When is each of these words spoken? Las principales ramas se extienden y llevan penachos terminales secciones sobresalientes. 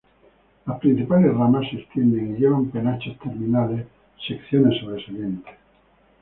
Las 0.65 0.79
principales 0.79 1.31
ramas 1.31 1.69
se 1.69 1.75
extienden 1.77 2.35
y 2.35 2.39
llevan 2.39 2.71
penachos 2.71 3.19
terminales 3.19 3.85
secciones 4.27 4.79
sobresalientes. 4.79 5.53